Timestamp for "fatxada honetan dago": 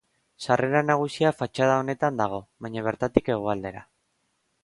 1.41-2.41